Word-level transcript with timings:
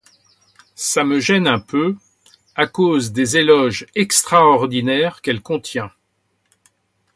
Ça 0.73 1.03
me 1.03 1.19
gêne 1.19 1.45
un 1.47 1.59
peu, 1.59 1.95
à 2.55 2.65
cause 2.65 3.11
des 3.11 3.37
éloges 3.37 3.85
extraordinaires 3.93 5.21
qu'elle 5.21 5.43
contient. 5.43 5.91